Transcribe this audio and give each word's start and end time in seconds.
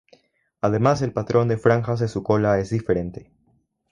Además 0.61 1.03
el 1.03 1.13
patrón 1.13 1.47
de 1.47 1.59
franjas 1.59 1.99
de 1.99 2.07
su 2.07 2.23
cola 2.23 2.57
es 2.59 2.71
diferente. 2.71 3.29